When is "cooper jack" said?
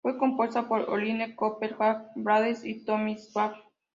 1.35-2.09